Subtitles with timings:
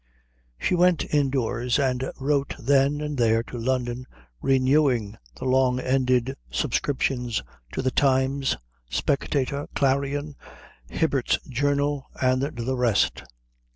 [0.59, 4.07] She went indoors and wrote then and there to London,
[4.41, 7.43] renewing the long ended subscriptions
[7.73, 8.57] to the Times,
[8.89, 10.33] Spectator, Clarion,
[10.89, 13.21] Hibbert's Journal, and the rest.